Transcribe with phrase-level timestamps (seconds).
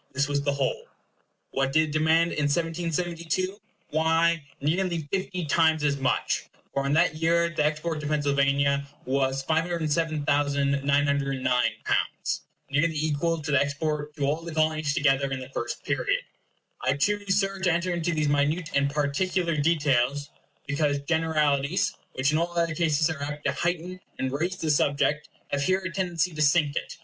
[0.13, 0.85] This was the whole.
[1.51, 3.59] What did it demand in 1772?
[3.91, 9.45] Why, nearly fifty times as much; for in that year the export to Pennsylvania was
[9.45, 11.45] L507,909,
[12.71, 16.23] nearly equal to the export to all the Colonies together in the first period.
[16.83, 20.31] I choose, Sir, to enter into these minute and particular details,
[20.65, 25.29] because generalities, which in all other cases are apt to heighten and raise the subject,
[25.49, 26.97] have here a tendency to sink it.